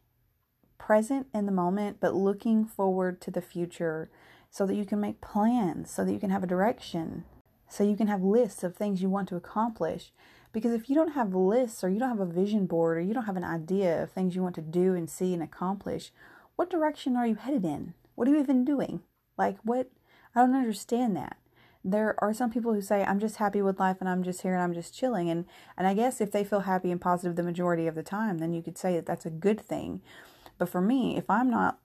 present 0.79 1.27
in 1.33 1.45
the 1.45 1.51
moment, 1.51 1.97
but 1.99 2.15
looking 2.15 2.65
forward 2.65 3.21
to 3.21 3.29
the 3.29 3.41
future 3.41 4.09
so 4.49 4.65
that 4.65 4.75
you 4.75 4.85
can 4.85 4.99
make 4.99 5.21
plans, 5.21 5.91
so 5.91 6.03
that 6.03 6.11
you 6.11 6.19
can 6.19 6.31
have 6.31 6.43
a 6.43 6.47
direction, 6.47 7.25
so 7.67 7.83
you 7.83 7.95
can 7.95 8.07
have 8.07 8.23
lists 8.23 8.63
of 8.63 8.75
things 8.75 9.01
you 9.01 9.09
want 9.09 9.29
to 9.29 9.35
accomplish. 9.35 10.11
Because 10.51 10.73
if 10.73 10.89
you 10.89 10.95
don't 10.95 11.13
have 11.13 11.35
lists 11.35 11.83
or 11.83 11.89
you 11.89 11.99
don't 11.99 12.09
have 12.09 12.19
a 12.19 12.25
vision 12.25 12.65
board 12.65 12.97
or 12.97 13.01
you 13.01 13.13
don't 13.13 13.25
have 13.25 13.37
an 13.37 13.43
idea 13.43 14.01
of 14.01 14.11
things 14.11 14.35
you 14.35 14.41
want 14.41 14.55
to 14.55 14.61
do 14.61 14.95
and 14.95 15.07
see 15.07 15.33
and 15.33 15.43
accomplish, 15.43 16.11
what 16.55 16.71
direction 16.71 17.15
are 17.15 17.27
you 17.27 17.35
headed 17.35 17.63
in? 17.63 17.93
What 18.15 18.27
are 18.27 18.31
you 18.31 18.39
even 18.39 18.65
doing? 18.65 19.01
Like, 19.37 19.57
what? 19.63 19.91
I 20.35 20.41
don't 20.41 20.55
understand 20.55 21.15
that. 21.15 21.37
There 21.83 22.15
are 22.17 22.33
some 22.33 22.51
people 22.51 22.73
who 22.73 22.81
say, 22.81 23.03
I'm 23.03 23.19
just 23.19 23.37
happy 23.37 23.61
with 23.61 23.79
life 23.79 23.97
and 23.99 24.09
I'm 24.09 24.23
just 24.23 24.41
here 24.41 24.53
and 24.53 24.61
I'm 24.61 24.73
just 24.73 24.93
chilling. 24.93 25.29
And, 25.29 25.45
and 25.77 25.87
I 25.87 25.93
guess 25.93 26.19
if 26.19 26.31
they 26.31 26.43
feel 26.43 26.61
happy 26.61 26.91
and 26.91 26.99
positive 26.99 27.35
the 27.35 27.43
majority 27.43 27.87
of 27.87 27.95
the 27.95 28.03
time, 28.03 28.39
then 28.39 28.51
you 28.53 28.61
could 28.61 28.77
say 28.77 28.95
that 28.95 29.05
that's 29.05 29.25
a 29.25 29.29
good 29.29 29.61
thing. 29.61 30.01
But 30.59 30.69
for 30.69 30.81
me, 30.81 31.17
if 31.17 31.27
I'm 31.27 31.49
not 31.49 31.79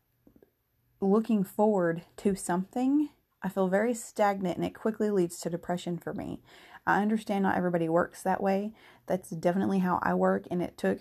looking 1.01 1.45
forward 1.45 2.03
to 2.19 2.35
something, 2.35 3.09
I 3.43 3.49
feel 3.49 3.69
very 3.69 3.95
stagnant 3.95 4.57
and 4.57 4.67
it 4.67 4.75
quickly 4.75 5.11
leads 5.11 5.39
to 5.41 5.51
depression 5.51 5.97
for 5.97 6.13
me. 6.13 6.43
I 6.87 7.01
understand 7.01 7.45
not 7.45 7.57
everybody 7.57 7.89
works 7.89 8.23
that 8.23 8.43
way. 8.43 8.73
That's 9.07 9.31
definitely 9.31 9.79
how 9.79 10.01
I 10.03 10.13
work, 10.13 10.45
and 10.51 10.63
it 10.63 10.77
took 10.77 11.01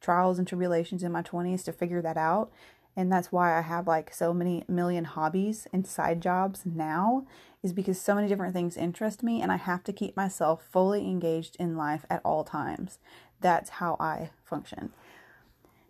trials 0.00 0.38
and 0.38 0.48
tribulations 0.48 1.04
in 1.04 1.12
my 1.12 1.22
20s 1.22 1.62
to 1.64 1.72
figure 1.72 2.02
that 2.02 2.16
out. 2.16 2.50
And 2.96 3.10
that's 3.10 3.30
why 3.30 3.56
I 3.56 3.62
have 3.62 3.86
like 3.86 4.12
so 4.12 4.34
many 4.34 4.64
million 4.68 5.04
hobbies 5.04 5.66
and 5.72 5.86
side 5.86 6.20
jobs 6.20 6.62
now, 6.64 7.26
is 7.62 7.72
because 7.72 8.00
so 8.00 8.14
many 8.14 8.26
different 8.26 8.52
things 8.52 8.76
interest 8.76 9.22
me, 9.22 9.40
and 9.40 9.52
I 9.52 9.56
have 9.56 9.84
to 9.84 9.92
keep 9.92 10.16
myself 10.16 10.64
fully 10.70 11.06
engaged 11.06 11.56
in 11.60 11.76
life 11.76 12.04
at 12.10 12.20
all 12.24 12.42
times. 12.42 12.98
That's 13.40 13.70
how 13.70 13.96
I 14.00 14.30
function. 14.44 14.90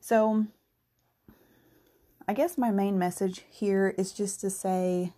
So, 0.00 0.46
I 2.28 2.34
guess 2.34 2.56
my 2.56 2.70
main 2.70 2.98
message 2.98 3.44
here 3.50 3.94
is 3.98 4.12
just 4.12 4.40
to 4.40 4.50
say 4.50 5.12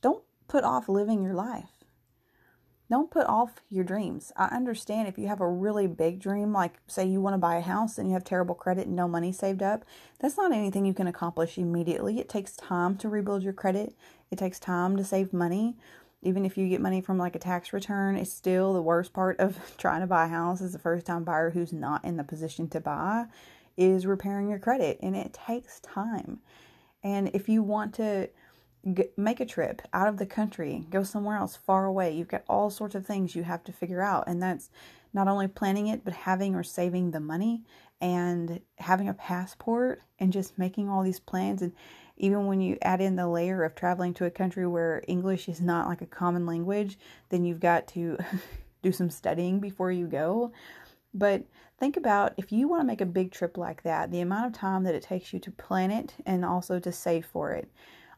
don't 0.00 0.22
put 0.46 0.62
off 0.62 0.88
living 0.88 1.22
your 1.22 1.34
life. 1.34 1.70
Don't 2.88 3.10
put 3.10 3.26
off 3.26 3.62
your 3.68 3.82
dreams. 3.82 4.32
I 4.36 4.44
understand 4.46 5.08
if 5.08 5.18
you 5.18 5.26
have 5.26 5.40
a 5.40 5.48
really 5.48 5.88
big 5.88 6.20
dream, 6.20 6.52
like 6.52 6.74
say 6.86 7.04
you 7.04 7.20
want 7.20 7.34
to 7.34 7.38
buy 7.38 7.56
a 7.56 7.60
house 7.60 7.98
and 7.98 8.06
you 8.06 8.14
have 8.14 8.22
terrible 8.22 8.54
credit 8.54 8.86
and 8.86 8.94
no 8.94 9.08
money 9.08 9.32
saved 9.32 9.60
up, 9.60 9.84
that's 10.20 10.36
not 10.36 10.52
anything 10.52 10.86
you 10.86 10.94
can 10.94 11.08
accomplish 11.08 11.58
immediately. 11.58 12.20
It 12.20 12.28
takes 12.28 12.54
time 12.54 12.96
to 12.98 13.08
rebuild 13.08 13.42
your 13.42 13.52
credit, 13.52 13.96
it 14.30 14.38
takes 14.38 14.60
time 14.60 14.96
to 14.96 15.04
save 15.04 15.32
money. 15.32 15.76
Even 16.22 16.44
if 16.44 16.56
you 16.56 16.68
get 16.68 16.80
money 16.80 17.00
from 17.00 17.18
like 17.18 17.34
a 17.34 17.40
tax 17.40 17.72
return, 17.72 18.16
it's 18.16 18.32
still 18.32 18.72
the 18.72 18.82
worst 18.82 19.12
part 19.12 19.40
of 19.40 19.58
trying 19.78 20.00
to 20.00 20.06
buy 20.06 20.26
a 20.26 20.28
house 20.28 20.60
as 20.60 20.76
a 20.76 20.78
first 20.78 21.06
time 21.06 21.24
buyer 21.24 21.50
who's 21.50 21.72
not 21.72 22.04
in 22.04 22.16
the 22.16 22.24
position 22.24 22.68
to 22.68 22.80
buy 22.80 23.26
is 23.76 24.06
repairing 24.06 24.48
your 24.48 24.58
credit 24.58 24.98
and 25.02 25.16
it 25.16 25.32
takes 25.46 25.80
time. 25.80 26.40
And 27.02 27.30
if 27.34 27.48
you 27.48 27.62
want 27.62 27.94
to 27.94 28.28
make 29.16 29.40
a 29.40 29.46
trip 29.46 29.82
out 29.92 30.08
of 30.08 30.16
the 30.16 30.26
country, 30.26 30.86
go 30.90 31.02
somewhere 31.02 31.36
else 31.36 31.56
far 31.56 31.86
away, 31.86 32.12
you've 32.12 32.28
got 32.28 32.44
all 32.48 32.70
sorts 32.70 32.94
of 32.94 33.04
things 33.04 33.34
you 33.34 33.42
have 33.42 33.64
to 33.64 33.72
figure 33.72 34.02
out. 34.02 34.24
And 34.26 34.42
that's 34.42 34.70
not 35.12 35.28
only 35.28 35.48
planning 35.48 35.88
it, 35.88 36.04
but 36.04 36.12
having 36.12 36.54
or 36.54 36.62
saving 36.62 37.10
the 37.10 37.20
money 37.20 37.62
and 38.00 38.60
having 38.78 39.08
a 39.08 39.14
passport 39.14 40.02
and 40.18 40.32
just 40.32 40.58
making 40.58 40.88
all 40.88 41.02
these 41.02 41.18
plans. 41.18 41.62
And 41.62 41.72
even 42.16 42.46
when 42.46 42.60
you 42.60 42.78
add 42.82 43.00
in 43.00 43.16
the 43.16 43.28
layer 43.28 43.64
of 43.64 43.74
traveling 43.74 44.14
to 44.14 44.24
a 44.24 44.30
country 44.30 44.66
where 44.66 45.02
English 45.08 45.48
is 45.48 45.60
not 45.60 45.88
like 45.88 46.02
a 46.02 46.06
common 46.06 46.46
language, 46.46 46.98
then 47.30 47.44
you've 47.44 47.60
got 47.60 47.86
to 47.88 48.18
do 48.82 48.92
some 48.92 49.10
studying 49.10 49.58
before 49.58 49.90
you 49.90 50.06
go. 50.06 50.52
But 51.12 51.44
think 51.78 51.96
about 51.96 52.34
if 52.36 52.52
you 52.52 52.68
want 52.68 52.80
to 52.80 52.86
make 52.86 53.00
a 53.00 53.06
big 53.06 53.32
trip 53.32 53.56
like 53.56 53.82
that, 53.82 54.10
the 54.10 54.20
amount 54.20 54.46
of 54.46 54.52
time 54.52 54.84
that 54.84 54.94
it 54.94 55.02
takes 55.02 55.32
you 55.32 55.38
to 55.40 55.50
plan 55.50 55.90
it 55.90 56.14
and 56.24 56.44
also 56.44 56.78
to 56.80 56.92
save 56.92 57.26
for 57.26 57.52
it. 57.52 57.70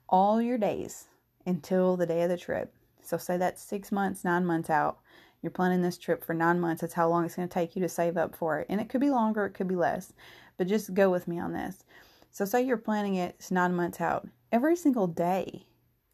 All 0.08 0.40
your 0.40 0.58
days 0.58 1.06
until 1.44 1.96
the 1.96 2.06
day 2.06 2.22
of 2.22 2.30
the 2.30 2.36
trip. 2.36 2.72
So, 3.02 3.16
say 3.16 3.36
that's 3.36 3.62
six 3.62 3.90
months, 3.90 4.24
nine 4.24 4.44
months 4.44 4.70
out. 4.70 4.98
You're 5.42 5.50
planning 5.50 5.82
this 5.82 5.98
trip 5.98 6.24
for 6.24 6.34
nine 6.34 6.60
months. 6.60 6.80
That's 6.80 6.94
how 6.94 7.08
long 7.08 7.24
it's 7.24 7.36
going 7.36 7.48
to 7.48 7.52
take 7.52 7.74
you 7.74 7.82
to 7.82 7.88
save 7.88 8.16
up 8.16 8.34
for 8.34 8.60
it. 8.60 8.66
And 8.68 8.80
it 8.80 8.88
could 8.88 9.00
be 9.00 9.10
longer, 9.10 9.46
it 9.46 9.54
could 9.54 9.68
be 9.68 9.76
less. 9.76 10.12
But 10.56 10.66
just 10.66 10.94
go 10.94 11.10
with 11.10 11.28
me 11.28 11.38
on 11.38 11.52
this. 11.52 11.84
So, 12.30 12.44
say 12.44 12.62
you're 12.62 12.76
planning 12.76 13.14
it, 13.14 13.36
it's 13.38 13.50
nine 13.50 13.74
months 13.74 14.00
out. 14.00 14.28
Every 14.52 14.76
single 14.76 15.06
day, 15.06 15.66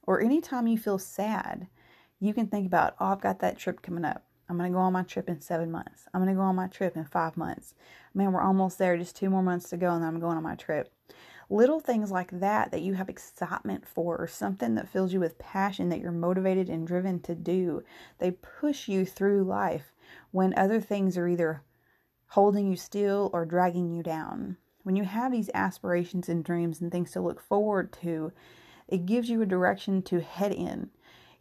or 0.07 0.21
anytime 0.21 0.67
you 0.67 0.79
feel 0.79 0.99
sad, 0.99 1.67
you 2.21 2.33
can 2.33 2.47
think 2.47 2.67
about, 2.67 2.95
oh, 3.01 3.07
I've 3.07 3.21
got 3.21 3.41
that 3.41 3.59
trip 3.59 3.83
coming 3.83 4.05
up. 4.05 4.25
I'm 4.49 4.59
going 4.59 4.71
to 4.71 4.75
go 4.75 4.81
on 4.81 4.93
my 4.93 5.03
trip 5.03 5.29
in 5.29 5.41
seven 5.41 5.71
months. 5.71 6.07
I'm 6.13 6.23
going 6.23 6.35
to 6.35 6.39
go 6.39 6.45
on 6.45 6.57
my 6.57 6.67
trip 6.67 6.97
in 6.97 7.05
five 7.05 7.37
months. 7.37 7.75
Man, 8.13 8.33
we're 8.33 8.43
almost 8.43 8.79
there. 8.79 8.97
Just 8.97 9.17
two 9.17 9.31
more 9.31 9.43
months 9.43 9.71
to 9.71 9.77
go, 9.77 9.93
and 9.93 10.03
then 10.03 10.09
I'm 10.09 10.21
going 10.21 10.37
on 10.37 10.43
my 10.43 10.55
trip. 10.55 10.93
Little 11.51 11.81
things 11.81 12.11
like 12.11 12.41
that 12.41 12.71
that 12.71 12.83
you 12.83 12.95
have 12.95 13.09
excitement 13.09 13.87
for, 13.87 14.17
or 14.17 14.27
something 14.27 14.75
that 14.75 14.89
fills 14.89 15.13
you 15.13 15.21
with 15.21 15.39
passion 15.39 15.89
that 15.91 16.01
you're 16.01 16.13
motivated 16.13 16.69
and 16.69 16.87
driven 16.87 17.21
to 17.21 17.35
do, 17.35 17.83
they 18.19 18.31
push 18.31 18.89
you 18.89 19.05
through 19.05 19.45
life 19.45 19.93
when 20.31 20.57
other 20.57 20.81
things 20.81 21.17
are 21.17 21.29
either 21.29 21.63
holding 22.29 22.69
you 22.69 22.77
still 22.77 23.31
or 23.33 23.45
dragging 23.45 23.91
you 23.91 24.03
down. 24.03 24.57
When 24.83 24.97
you 24.97 25.05
have 25.05 25.33
these 25.33 25.51
aspirations 25.55 26.29
and 26.29 26.45
dreams 26.45 26.81
and 26.81 26.91
things 26.91 27.13
to 27.13 27.21
look 27.21 27.41
forward 27.41 27.93
to, 28.03 28.33
it 28.89 29.07
gives 29.07 29.31
you 29.31 29.41
a 29.41 29.47
direction 29.47 30.03
to 30.03 30.21
head 30.21 30.53
in 30.53 30.91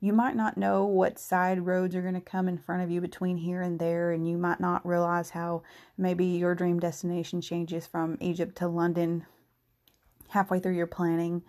you 0.04 0.12
might 0.12 0.36
not 0.36 0.58
know 0.58 0.84
what 0.84 1.18
side 1.18 1.66
roads 1.66 1.96
are 1.96 2.02
going 2.02 2.14
to 2.14 2.20
come 2.20 2.50
in 2.50 2.58
front 2.58 2.84
of 2.84 2.92
you 2.92 3.00
between 3.00 3.38
here 3.38 3.62
and 3.62 3.80
there, 3.80 4.12
and 4.12 4.28
you 4.28 4.38
might 4.38 4.60
not 4.60 4.86
realize 4.86 5.30
how 5.30 5.64
maybe 5.98 6.26
your 6.26 6.54
dream 6.56 6.78
destination 6.78 7.40
changes 7.40 7.88
from 7.88 8.18
Egypt 8.20 8.58
to 8.58 8.68
London 8.68 9.26
halfway 10.28 10.60
through 10.60 10.76
your 10.76 10.88
planning. 10.88 11.42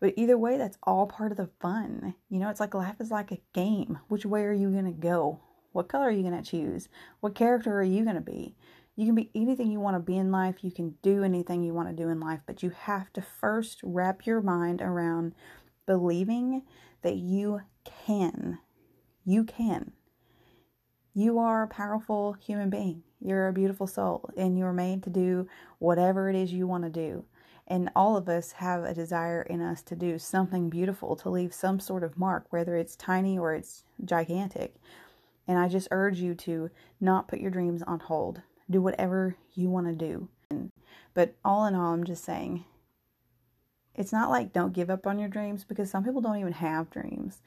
But 0.00 0.14
either 0.16 0.36
way, 0.36 0.58
that's 0.58 0.76
all 0.82 1.06
part 1.06 1.30
of 1.30 1.36
the 1.36 1.50
fun. 1.60 2.16
You 2.28 2.40
know, 2.40 2.48
it's 2.48 2.58
like 2.58 2.74
life 2.74 2.96
is 3.00 3.12
like 3.12 3.30
a 3.30 3.42
game. 3.52 4.00
Which 4.08 4.26
way 4.26 4.42
are 4.42 4.52
you 4.52 4.72
going 4.72 4.86
to 4.86 4.90
go? 4.90 5.38
What 5.70 5.88
color 5.88 6.08
are 6.08 6.10
you 6.10 6.28
going 6.28 6.42
to 6.42 6.50
choose? 6.50 6.88
What 7.20 7.36
character 7.36 7.78
are 7.78 7.84
you 7.84 8.02
going 8.02 8.16
to 8.16 8.20
be? 8.20 8.56
You 8.96 9.06
can 9.06 9.14
be 9.14 9.30
anything 9.36 9.70
you 9.70 9.78
want 9.78 9.94
to 9.94 10.00
be 10.00 10.16
in 10.16 10.32
life. 10.32 10.64
You 10.64 10.72
can 10.72 10.96
do 11.00 11.22
anything 11.22 11.62
you 11.62 11.74
want 11.74 11.88
to 11.88 12.02
do 12.02 12.08
in 12.08 12.18
life, 12.18 12.40
but 12.44 12.60
you 12.60 12.70
have 12.70 13.12
to 13.12 13.22
first 13.22 13.78
wrap 13.84 14.26
your 14.26 14.40
mind 14.40 14.82
around 14.82 15.32
believing 15.86 16.62
that 17.02 17.16
you 17.16 17.60
can. 17.84 18.58
You 19.24 19.44
can. 19.44 19.92
You 21.14 21.38
are 21.38 21.62
a 21.62 21.68
powerful 21.68 22.34
human 22.34 22.70
being. 22.70 23.02
You're 23.20 23.48
a 23.48 23.52
beautiful 23.52 23.86
soul, 23.86 24.30
and 24.36 24.56
you're 24.56 24.72
made 24.72 25.02
to 25.02 25.10
do 25.10 25.46
whatever 25.78 26.30
it 26.30 26.36
is 26.36 26.52
you 26.52 26.66
want 26.66 26.84
to 26.84 26.90
do. 26.90 27.24
And 27.66 27.90
all 27.94 28.16
of 28.16 28.28
us 28.28 28.52
have 28.52 28.82
a 28.82 28.94
desire 28.94 29.42
in 29.42 29.60
us 29.60 29.82
to 29.82 29.94
do 29.94 30.18
something 30.18 30.70
beautiful, 30.70 31.14
to 31.16 31.30
leave 31.30 31.54
some 31.54 31.78
sort 31.78 32.02
of 32.02 32.18
mark, 32.18 32.46
whether 32.50 32.76
it's 32.76 32.96
tiny 32.96 33.38
or 33.38 33.54
it's 33.54 33.84
gigantic. 34.04 34.74
And 35.46 35.58
I 35.58 35.68
just 35.68 35.88
urge 35.90 36.18
you 36.18 36.34
to 36.36 36.70
not 37.00 37.28
put 37.28 37.40
your 37.40 37.50
dreams 37.50 37.82
on 37.82 38.00
hold. 38.00 38.42
Do 38.70 38.80
whatever 38.80 39.36
you 39.54 39.68
want 39.68 39.86
to 39.86 39.92
do. 39.94 40.28
But 41.14 41.34
all 41.44 41.66
in 41.66 41.74
all, 41.74 41.92
I'm 41.92 42.04
just 42.04 42.24
saying 42.24 42.64
it's 43.94 44.12
not 44.12 44.30
like 44.30 44.52
don't 44.52 44.72
give 44.72 44.90
up 44.90 45.06
on 45.06 45.18
your 45.18 45.28
dreams 45.28 45.64
because 45.64 45.90
some 45.90 46.04
people 46.04 46.20
don't 46.20 46.38
even 46.38 46.52
have 46.54 46.90
dreams. 46.90 47.42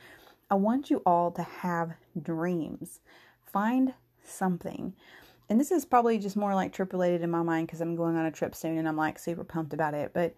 I 0.50 0.56
want 0.56 0.90
you 0.90 1.02
all 1.06 1.32
to 1.32 1.44
have 1.44 1.94
dreams. 2.22 3.00
Find 3.46 3.94
something. 4.24 4.94
And 5.50 5.60
this 5.60 5.72
is 5.72 5.86
probably 5.86 6.18
just 6.20 6.36
more 6.36 6.56
like 6.56 6.74
trip 6.74 6.94
related 6.94 7.22
in 7.22 7.30
my 7.30 7.44
mind 7.44 7.68
because 7.68 7.82
I'm 7.82 7.96
going 7.96 8.16
on 8.16 8.26
a 8.26 8.32
trip 8.32 8.56
soon 8.56 8.78
and 8.78 8.88
I'm 8.88 8.98
like 8.98 9.20
super 9.20 9.44
pumped 9.44 9.74
about 9.74 9.94
it. 9.94 10.12
But 10.14 10.36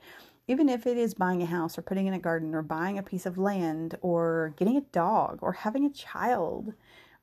even 0.47 0.69
if 0.69 0.85
it 0.85 0.97
is 0.97 1.13
buying 1.13 1.41
a 1.41 1.47
house 1.47 1.77
or 1.77 1.81
putting 1.81 2.07
in 2.07 2.13
a 2.13 2.19
garden 2.19 2.53
or 2.53 2.61
buying 2.61 2.97
a 2.97 3.03
piece 3.03 3.25
of 3.25 3.37
land 3.37 3.97
or 4.01 4.53
getting 4.57 4.77
a 4.77 4.81
dog 4.81 5.39
or 5.41 5.53
having 5.53 5.85
a 5.85 5.91
child 5.91 6.73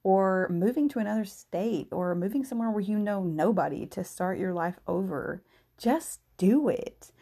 or 0.04 0.48
moving 0.50 0.88
to 0.88 0.98
another 0.98 1.24
state 1.24 1.88
or 1.92 2.14
moving 2.14 2.44
somewhere 2.44 2.70
where 2.70 2.80
you 2.80 2.98
know 2.98 3.22
nobody 3.22 3.86
to 3.86 4.02
start 4.02 4.38
your 4.38 4.52
life 4.52 4.80
over, 4.88 5.42
just 5.78 6.20
do 6.36 6.68
it. 6.68 7.12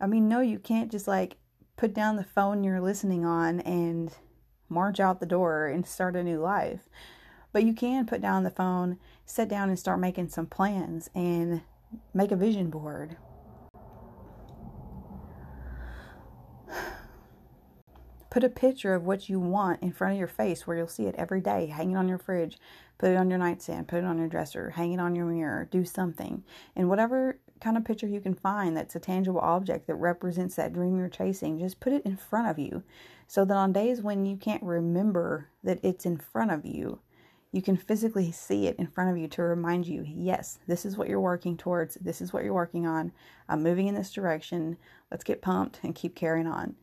I 0.00 0.06
mean, 0.06 0.28
no, 0.28 0.40
you 0.40 0.58
can't 0.58 0.92
just 0.92 1.08
like 1.08 1.36
put 1.76 1.92
down 1.92 2.16
the 2.16 2.24
phone 2.24 2.62
you're 2.62 2.80
listening 2.80 3.24
on 3.24 3.60
and 3.60 4.12
march 4.68 5.00
out 5.00 5.20
the 5.20 5.26
door 5.26 5.66
and 5.66 5.86
start 5.86 6.16
a 6.16 6.22
new 6.22 6.40
life. 6.40 6.88
But 7.52 7.64
you 7.64 7.72
can 7.74 8.06
put 8.06 8.20
down 8.20 8.44
the 8.44 8.50
phone, 8.50 8.98
sit 9.24 9.48
down 9.48 9.68
and 9.68 9.78
start 9.78 10.00
making 10.00 10.28
some 10.28 10.46
plans 10.46 11.08
and 11.14 11.62
make 12.12 12.30
a 12.30 12.36
vision 12.36 12.70
board. 12.70 13.16
Put 18.30 18.44
a 18.44 18.50
picture 18.50 18.92
of 18.94 19.04
what 19.04 19.30
you 19.30 19.40
want 19.40 19.82
in 19.82 19.92
front 19.92 20.12
of 20.12 20.18
your 20.18 20.28
face 20.28 20.66
where 20.66 20.76
you'll 20.76 20.86
see 20.86 21.06
it 21.06 21.14
every 21.16 21.40
day, 21.40 21.66
hanging 21.66 21.96
on 21.96 22.08
your 22.08 22.18
fridge, 22.18 22.58
put 22.98 23.10
it 23.10 23.16
on 23.16 23.30
your 23.30 23.38
nightstand, 23.38 23.88
put 23.88 24.00
it 24.00 24.04
on 24.04 24.18
your 24.18 24.28
dresser, 24.28 24.68
hang 24.70 24.92
it 24.92 25.00
on 25.00 25.16
your 25.16 25.24
mirror, 25.24 25.66
do 25.70 25.84
something. 25.84 26.44
And 26.76 26.90
whatever 26.90 27.38
kind 27.60 27.76
of 27.76 27.84
picture 27.84 28.06
you 28.06 28.20
can 28.20 28.34
find 28.34 28.76
that's 28.76 28.94
a 28.94 29.00
tangible 29.00 29.40
object 29.40 29.86
that 29.86 29.94
represents 29.94 30.56
that 30.56 30.74
dream 30.74 30.98
you're 30.98 31.08
chasing, 31.08 31.58
just 31.58 31.80
put 31.80 31.94
it 31.94 32.04
in 32.04 32.16
front 32.16 32.48
of 32.48 32.58
you 32.58 32.82
so 33.28 33.44
that 33.44 33.56
on 33.56 33.72
days 33.72 34.00
when 34.02 34.24
you 34.24 34.36
can't 34.36 34.62
remember 34.62 35.50
that 35.62 35.78
it's 35.84 36.06
in 36.06 36.16
front 36.16 36.50
of 36.50 36.64
you, 36.64 36.98
you 37.52 37.60
can 37.62 37.76
physically 37.76 38.32
see 38.32 38.66
it 38.66 38.76
in 38.78 38.86
front 38.86 39.10
of 39.10 39.18
you 39.18 39.28
to 39.28 39.42
remind 39.42 39.86
you, 39.86 40.02
yes, 40.06 40.58
this 40.66 40.84
is 40.84 40.96
what 40.96 41.08
you're 41.08 41.20
working 41.20 41.56
towards. 41.56 41.94
This 41.96 42.20
is 42.22 42.32
what 42.32 42.42
you're 42.42 42.54
working 42.54 42.86
on. 42.86 43.12
I'm 43.48 43.62
moving 43.62 43.86
in 43.86 43.94
this 43.94 44.12
direction. 44.12 44.78
Let's 45.10 45.24
get 45.24 45.42
pumped 45.42 45.80
and 45.82 45.94
keep 45.94 46.14
carrying 46.14 46.46
on. 46.46 46.74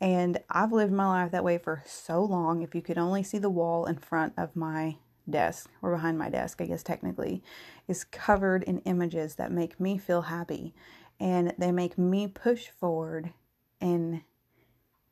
And 0.00 0.38
I've 0.50 0.72
lived 0.72 0.92
my 0.92 1.06
life 1.06 1.30
that 1.30 1.44
way 1.44 1.58
for 1.58 1.82
so 1.86 2.22
long. 2.24 2.62
If 2.62 2.74
you 2.74 2.82
could 2.82 2.98
only 2.98 3.22
see 3.22 3.38
the 3.38 3.48
wall 3.48 3.86
in 3.86 3.96
front 3.96 4.34
of 4.36 4.56
my 4.56 4.96
desk 5.30 5.70
or 5.80 5.92
behind 5.92 6.18
my 6.18 6.28
desk, 6.28 6.60
I 6.60 6.66
guess 6.66 6.82
technically, 6.82 7.42
is 7.86 8.02
covered 8.02 8.64
in 8.64 8.80
images 8.80 9.36
that 9.36 9.52
make 9.52 9.78
me 9.78 9.96
feel 9.98 10.22
happy 10.22 10.74
and 11.20 11.54
they 11.56 11.70
make 11.70 11.96
me 11.96 12.26
push 12.26 12.68
forward 12.68 13.32
and 13.80 14.22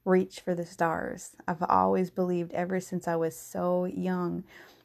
reach 0.04 0.40
for 0.40 0.54
the 0.54 0.66
stars. 0.66 1.36
I've 1.46 1.62
always 1.68 2.10
believed 2.10 2.52
ever 2.52 2.80
since 2.80 3.06
I 3.06 3.16
was 3.16 3.36
so 3.36 3.84
young 3.84 4.44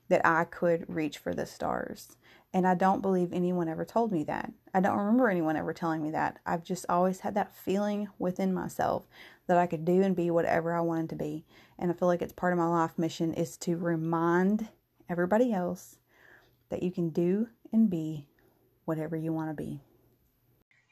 that 0.09 0.25
I 0.25 0.45
could 0.45 0.85
reach 0.87 1.17
for 1.17 1.33
the 1.33 1.45
stars. 1.45 2.15
And 2.53 2.65
I 2.65 2.75
don't 2.75 3.01
believe 3.01 3.33
anyone 3.33 3.67
ever 3.67 3.83
told 3.83 4.11
me 4.11 4.23
that. 4.23 4.51
I 4.73 4.79
don't 4.79 4.97
remember 4.97 5.29
anyone 5.29 5.57
ever 5.57 5.73
telling 5.73 6.01
me 6.01 6.11
that. 6.11 6.39
I've 6.45 6.63
just 6.63 6.85
always 6.87 7.19
had 7.19 7.35
that 7.35 7.53
feeling 7.53 8.07
within 8.17 8.53
myself 8.53 9.03
that 9.47 9.57
I 9.57 9.67
could 9.67 9.85
do 9.85 10.01
and 10.01 10.15
be 10.15 10.31
whatever 10.31 10.73
I 10.73 10.81
wanted 10.81 11.09
to 11.09 11.15
be. 11.15 11.45
And 11.77 11.91
I 11.91 11.93
feel 11.93 12.07
like 12.07 12.21
it's 12.21 12.33
part 12.33 12.53
of 12.53 12.59
my 12.59 12.67
life 12.67 12.97
mission 12.97 13.33
is 13.33 13.57
to 13.57 13.75
remind 13.75 14.69
everybody 15.09 15.53
else 15.53 15.97
that 16.69 16.83
you 16.83 16.91
can 16.91 17.09
do 17.09 17.47
and 17.71 17.89
be 17.89 18.27
whatever 18.85 19.15
you 19.17 19.33
want 19.33 19.49
to 19.49 19.53
be. 19.53 19.81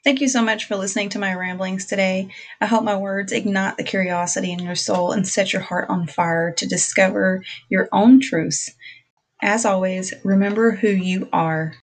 Thank 0.06 0.22
you 0.22 0.30
so 0.30 0.44
much 0.44 0.66
for 0.66 0.78
listening 0.78 1.10
to 1.10 1.20
my 1.20 1.34
ramblings 1.34 1.86
today. 1.86 2.30
I 2.62 2.68
hope 2.68 2.84
my 2.86 2.98
words 2.98 3.34
ignite 3.34 3.78
the 3.78 3.84
curiosity 3.84 4.54
in 4.54 4.60
your 4.60 4.76
soul 4.76 5.12
and 5.12 5.28
set 5.28 5.52
your 5.52 5.64
heart 5.64 5.90
on 5.90 6.08
fire 6.08 6.54
to 6.60 6.68
discover 6.68 7.44
your 7.70 7.90
own 7.92 8.22
truths. 8.22 8.72
As 9.44 9.66
always, 9.66 10.14
remember 10.26 10.72
who 10.72 10.90
you 10.90 11.30
are. 11.34 11.76